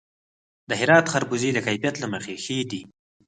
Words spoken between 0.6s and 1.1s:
د هرات